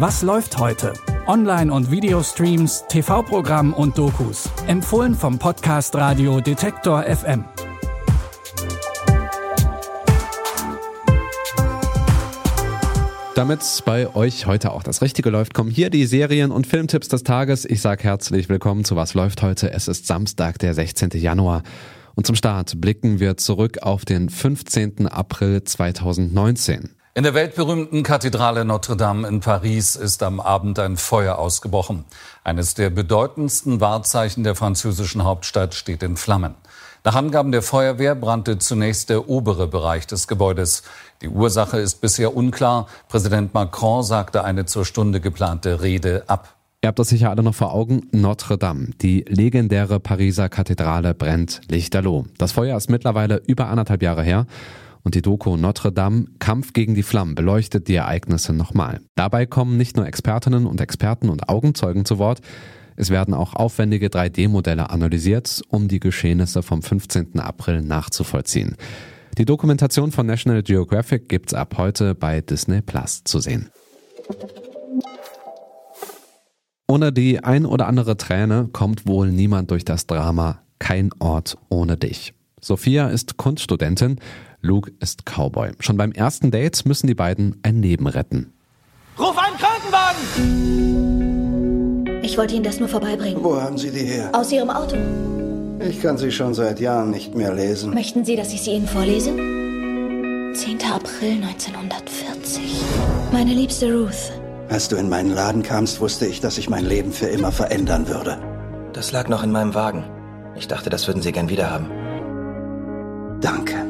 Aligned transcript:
Was 0.00 0.22
läuft 0.22 0.58
heute? 0.58 0.92
Online- 1.26 1.72
und 1.72 1.90
Videostreams, 1.90 2.84
TV-Programm 2.88 3.74
und 3.74 3.98
Dokus. 3.98 4.48
Empfohlen 4.68 5.12
vom 5.12 5.40
Podcast 5.40 5.96
Radio 5.96 6.40
Detektor 6.40 7.02
FM. 7.02 7.44
Damit 13.34 13.82
bei 13.84 14.14
euch 14.14 14.46
heute 14.46 14.70
auch 14.70 14.84
das 14.84 15.02
Richtige 15.02 15.30
läuft, 15.30 15.52
kommen 15.52 15.72
hier 15.72 15.90
die 15.90 16.06
Serien- 16.06 16.52
und 16.52 16.68
Filmtipps 16.68 17.08
des 17.08 17.24
Tages. 17.24 17.64
Ich 17.64 17.80
sage 17.80 18.04
herzlich 18.04 18.48
willkommen 18.48 18.84
zu 18.84 18.94
Was 18.94 19.14
läuft 19.14 19.42
heute. 19.42 19.72
Es 19.72 19.88
ist 19.88 20.06
Samstag, 20.06 20.60
der 20.60 20.74
16. 20.74 21.10
Januar. 21.14 21.64
Und 22.14 22.24
zum 22.24 22.36
Start 22.36 22.80
blicken 22.80 23.18
wir 23.18 23.36
zurück 23.36 23.78
auf 23.82 24.04
den 24.04 24.28
15. 24.28 25.08
April 25.08 25.64
2019. 25.64 26.97
In 27.18 27.24
der 27.24 27.34
weltberühmten 27.34 28.04
Kathedrale 28.04 28.64
Notre 28.64 28.96
Dame 28.96 29.26
in 29.26 29.40
Paris 29.40 29.96
ist 29.96 30.22
am 30.22 30.38
Abend 30.38 30.78
ein 30.78 30.96
Feuer 30.96 31.36
ausgebrochen. 31.36 32.04
Eines 32.44 32.74
der 32.74 32.90
bedeutendsten 32.90 33.80
Wahrzeichen 33.80 34.44
der 34.44 34.54
französischen 34.54 35.24
Hauptstadt 35.24 35.74
steht 35.74 36.04
in 36.04 36.16
Flammen. 36.16 36.54
Nach 37.02 37.16
Angaben 37.16 37.50
der 37.50 37.62
Feuerwehr 37.62 38.14
brannte 38.14 38.58
zunächst 38.58 39.10
der 39.10 39.28
obere 39.28 39.66
Bereich 39.66 40.06
des 40.06 40.28
Gebäudes. 40.28 40.84
Die 41.20 41.28
Ursache 41.28 41.80
ist 41.80 42.00
bisher 42.00 42.36
unklar. 42.36 42.86
Präsident 43.08 43.52
Macron 43.52 44.04
sagte 44.04 44.44
eine 44.44 44.66
zur 44.66 44.84
Stunde 44.84 45.20
geplante 45.20 45.82
Rede 45.82 46.22
ab. 46.28 46.54
Ihr 46.84 46.86
habt 46.86 47.00
das 47.00 47.08
sicher 47.08 47.30
alle 47.30 47.42
noch 47.42 47.56
vor 47.56 47.72
Augen. 47.72 48.06
Notre 48.12 48.58
Dame, 48.58 48.90
die 49.02 49.24
legendäre 49.26 49.98
Pariser 49.98 50.48
Kathedrale, 50.48 51.14
brennt 51.14 51.62
lichterloh. 51.68 52.26
Das 52.38 52.52
Feuer 52.52 52.76
ist 52.76 52.88
mittlerweile 52.88 53.42
über 53.44 53.66
anderthalb 53.66 54.04
Jahre 54.04 54.22
her 54.22 54.46
und 55.08 55.14
die 55.14 55.22
Doku 55.22 55.56
Notre 55.56 55.90
Dame 55.90 56.26
Kampf 56.38 56.74
gegen 56.74 56.94
die 56.94 57.02
Flammen 57.02 57.34
beleuchtet 57.34 57.88
die 57.88 57.94
Ereignisse 57.94 58.52
nochmal. 58.52 59.00
Dabei 59.14 59.46
kommen 59.46 59.78
nicht 59.78 59.96
nur 59.96 60.06
Expertinnen 60.06 60.66
und 60.66 60.82
Experten 60.82 61.30
und 61.30 61.48
Augenzeugen 61.48 62.04
zu 62.04 62.18
Wort, 62.18 62.42
es 62.94 63.08
werden 63.08 63.32
auch 63.32 63.54
aufwendige 63.54 64.08
3D-Modelle 64.08 64.90
analysiert, 64.90 65.62
um 65.70 65.88
die 65.88 65.98
Geschehnisse 65.98 66.62
vom 66.62 66.82
15. 66.82 67.40
April 67.40 67.80
nachzuvollziehen. 67.80 68.76
Die 69.38 69.46
Dokumentation 69.46 70.12
von 70.12 70.26
National 70.26 70.62
Geographic 70.62 71.30
gibt's 71.30 71.54
ab 71.54 71.78
heute 71.78 72.14
bei 72.14 72.42
Disney 72.42 72.82
Plus 72.82 73.24
zu 73.24 73.40
sehen. 73.40 73.70
Ohne 76.86 77.14
die 77.14 77.42
ein 77.42 77.64
oder 77.64 77.86
andere 77.86 78.18
Träne 78.18 78.68
kommt 78.74 79.06
wohl 79.06 79.32
niemand 79.32 79.70
durch 79.70 79.86
das 79.86 80.06
Drama 80.06 80.60
Kein 80.78 81.08
Ort 81.18 81.56
ohne 81.70 81.96
dich. 81.96 82.34
Sophia 82.60 83.08
ist 83.08 83.36
Kunststudentin, 83.36 84.18
Luke 84.60 84.92
ist 85.00 85.24
Cowboy. 85.24 85.70
Schon 85.80 85.96
beim 85.96 86.12
ersten 86.12 86.50
Date 86.50 86.84
müssen 86.84 87.06
die 87.06 87.14
beiden 87.14 87.58
ein 87.62 87.80
Leben 87.80 88.06
retten. 88.06 88.52
Ruf 89.18 89.36
einen 89.38 89.56
Krankenwagen! 89.56 90.68
Ich 92.22 92.36
wollte 92.36 92.54
Ihnen 92.54 92.64
das 92.64 92.78
nur 92.78 92.88
vorbeibringen. 92.88 93.42
Wo 93.42 93.60
haben 93.60 93.78
Sie 93.78 93.90
die 93.90 94.04
her? 94.04 94.30
Aus 94.32 94.52
Ihrem 94.52 94.70
Auto. 94.70 94.96
Ich 95.80 96.02
kann 96.02 96.18
sie 96.18 96.32
schon 96.32 96.54
seit 96.54 96.80
Jahren 96.80 97.10
nicht 97.10 97.34
mehr 97.34 97.54
lesen. 97.54 97.94
Möchten 97.94 98.24
Sie, 98.24 98.36
dass 98.36 98.52
ich 98.52 98.62
sie 98.62 98.72
Ihnen 98.72 98.88
vorlese? 98.88 99.30
10. 99.30 100.78
April 100.92 101.42
1940. 101.42 102.82
Meine 103.32 103.52
liebste 103.52 103.92
Ruth. 103.94 104.32
Als 104.68 104.88
du 104.88 104.96
in 104.96 105.08
meinen 105.08 105.30
Laden 105.30 105.62
kamst, 105.62 106.00
wusste 106.00 106.26
ich, 106.26 106.40
dass 106.40 106.58
ich 106.58 106.68
mein 106.68 106.84
Leben 106.84 107.12
für 107.12 107.26
immer 107.26 107.52
verändern 107.52 108.08
würde. 108.08 108.38
Das 108.92 109.12
lag 109.12 109.28
noch 109.28 109.44
in 109.44 109.52
meinem 109.52 109.74
Wagen. 109.74 110.04
Ich 110.56 110.66
dachte, 110.66 110.90
das 110.90 111.06
würden 111.06 111.22
Sie 111.22 111.32
gern 111.32 111.48
wiederhaben. 111.48 111.88
Danke. 113.40 113.87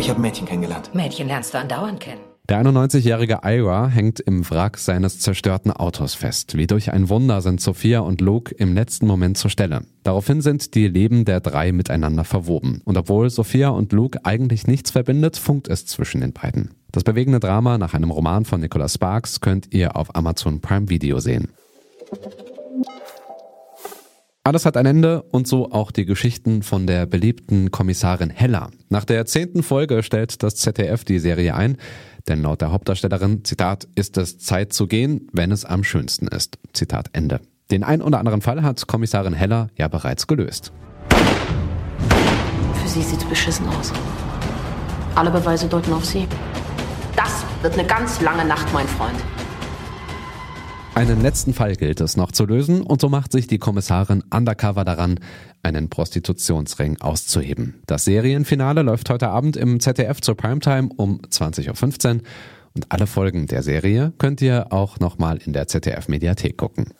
Ich 0.00 0.08
habe 0.08 0.18
Mädchen 0.18 0.46
kennengelernt. 0.46 0.94
Mädchen 0.94 1.28
lernst 1.28 1.52
du 1.52 1.58
andauernd 1.58 2.00
kennen. 2.00 2.22
Der 2.48 2.64
91-jährige 2.64 3.40
Ira 3.44 3.86
hängt 3.86 4.18
im 4.18 4.48
Wrack 4.48 4.78
seines 4.78 5.20
zerstörten 5.20 5.70
Autos 5.70 6.14
fest. 6.14 6.56
Wie 6.56 6.66
durch 6.66 6.90
ein 6.90 7.10
Wunder 7.10 7.42
sind 7.42 7.60
Sophia 7.60 8.00
und 8.00 8.22
Luke 8.22 8.54
im 8.54 8.72
letzten 8.72 9.06
Moment 9.06 9.36
zur 9.36 9.50
Stelle. 9.50 9.82
Daraufhin 10.02 10.40
sind 10.40 10.74
die 10.74 10.88
Leben 10.88 11.26
der 11.26 11.40
drei 11.40 11.70
miteinander 11.72 12.24
verwoben. 12.24 12.80
Und 12.86 12.96
obwohl 12.96 13.28
Sophia 13.28 13.68
und 13.68 13.92
Luke 13.92 14.18
eigentlich 14.24 14.66
nichts 14.66 14.90
verbindet, 14.90 15.36
funkt 15.36 15.68
es 15.68 15.84
zwischen 15.84 16.22
den 16.22 16.32
beiden. 16.32 16.70
Das 16.92 17.04
bewegende 17.04 17.38
Drama 17.38 17.76
nach 17.76 17.92
einem 17.92 18.10
Roman 18.10 18.46
von 18.46 18.62
Nicholas 18.62 18.94
Sparks 18.94 19.42
könnt 19.42 19.74
ihr 19.74 19.96
auf 19.96 20.16
Amazon 20.16 20.62
Prime 20.62 20.88
Video 20.88 21.20
sehen. 21.20 21.50
Alles 24.42 24.64
hat 24.64 24.78
ein 24.78 24.86
Ende 24.86 25.22
und 25.32 25.46
so 25.46 25.70
auch 25.70 25.90
die 25.90 26.06
Geschichten 26.06 26.62
von 26.62 26.86
der 26.86 27.04
beliebten 27.04 27.70
Kommissarin 27.70 28.30
Hella. 28.30 28.70
Nach 28.88 29.04
der 29.04 29.26
zehnten 29.26 29.62
Folge 29.62 30.02
stellt 30.02 30.42
das 30.42 30.56
ZDF 30.56 31.04
die 31.04 31.18
Serie 31.18 31.54
ein, 31.54 31.76
denn 32.26 32.40
laut 32.40 32.62
der 32.62 32.72
Hauptdarstellerin, 32.72 33.44
Zitat, 33.44 33.86
ist 33.96 34.16
es 34.16 34.38
Zeit 34.38 34.72
zu 34.72 34.86
gehen, 34.86 35.28
wenn 35.34 35.52
es 35.52 35.66
am 35.66 35.84
schönsten 35.84 36.26
ist. 36.26 36.56
Zitat 36.72 37.10
Ende. 37.12 37.42
Den 37.70 37.84
ein 37.84 38.00
oder 38.00 38.18
anderen 38.18 38.40
Fall 38.40 38.62
hat 38.62 38.86
Kommissarin 38.86 39.34
Heller 39.34 39.68
ja 39.76 39.88
bereits 39.88 40.26
gelöst. 40.26 40.72
Für 41.10 42.88
sie 42.88 43.02
sieht's 43.02 43.24
beschissen 43.26 43.68
aus. 43.68 43.92
Alle 45.16 45.30
Beweise 45.30 45.66
deuten 45.68 45.92
auf 45.92 46.06
sie. 46.06 46.26
Das 47.14 47.44
wird 47.60 47.74
eine 47.74 47.86
ganz 47.86 48.22
lange 48.22 48.46
Nacht, 48.46 48.72
mein 48.72 48.88
Freund. 48.88 49.18
Einen 51.00 51.22
letzten 51.22 51.54
Fall 51.54 51.76
gilt 51.76 52.02
es 52.02 52.18
noch 52.18 52.30
zu 52.30 52.44
lösen 52.44 52.82
und 52.82 53.00
so 53.00 53.08
macht 53.08 53.32
sich 53.32 53.46
die 53.46 53.56
Kommissarin 53.56 54.22
undercover 54.30 54.84
daran, 54.84 55.18
einen 55.62 55.88
Prostitutionsring 55.88 57.00
auszuheben. 57.00 57.82
Das 57.86 58.04
Serienfinale 58.04 58.82
läuft 58.82 59.08
heute 59.08 59.30
Abend 59.30 59.56
im 59.56 59.80
ZDF 59.80 60.20
zur 60.20 60.36
Primetime 60.36 60.90
um 60.94 61.22
20.15 61.22 62.16
Uhr 62.16 62.22
und 62.74 62.92
alle 62.92 63.06
Folgen 63.06 63.46
der 63.46 63.62
Serie 63.62 64.12
könnt 64.18 64.42
ihr 64.42 64.74
auch 64.74 65.00
nochmal 65.00 65.38
in 65.38 65.54
der 65.54 65.68
ZDF 65.68 66.08
Mediathek 66.08 66.58
gucken. 66.58 66.92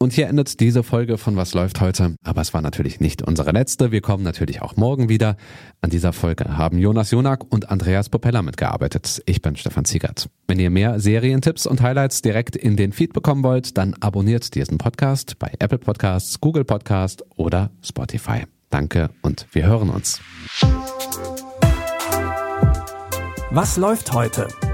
Und 0.00 0.12
hier 0.12 0.28
endet 0.28 0.60
diese 0.60 0.84
Folge 0.84 1.18
von 1.18 1.34
Was 1.34 1.54
läuft 1.54 1.80
heute. 1.80 2.14
Aber 2.22 2.40
es 2.40 2.54
war 2.54 2.60
natürlich 2.60 3.00
nicht 3.00 3.20
unsere 3.22 3.50
letzte. 3.50 3.90
Wir 3.90 4.00
kommen 4.00 4.22
natürlich 4.22 4.62
auch 4.62 4.76
morgen 4.76 5.08
wieder. 5.08 5.36
An 5.80 5.90
dieser 5.90 6.12
Folge 6.12 6.56
haben 6.56 6.78
Jonas 6.78 7.10
Jonak 7.10 7.44
und 7.52 7.68
Andreas 7.70 8.08
Popella 8.08 8.42
mitgearbeitet. 8.42 9.20
Ich 9.26 9.42
bin 9.42 9.56
Stefan 9.56 9.84
Ziegert. 9.84 10.28
Wenn 10.46 10.60
ihr 10.60 10.70
mehr 10.70 11.00
Serientipps 11.00 11.66
und 11.66 11.82
Highlights 11.82 12.22
direkt 12.22 12.54
in 12.54 12.76
den 12.76 12.92
Feed 12.92 13.12
bekommen 13.12 13.42
wollt, 13.42 13.76
dann 13.76 13.94
abonniert 13.94 14.54
diesen 14.54 14.78
Podcast 14.78 15.36
bei 15.40 15.50
Apple 15.58 15.78
Podcasts, 15.78 16.40
Google 16.40 16.64
Podcast 16.64 17.24
oder 17.34 17.72
Spotify. 17.82 18.44
Danke 18.70 19.10
und 19.22 19.46
wir 19.50 19.66
hören 19.66 19.90
uns. 19.90 20.20
Was 23.50 23.76
läuft 23.76 24.12
heute? 24.12 24.46